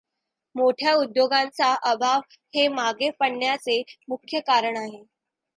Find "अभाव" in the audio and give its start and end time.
1.91-2.19